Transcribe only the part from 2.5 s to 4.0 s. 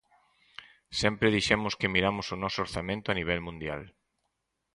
orzamento a nivel mundial.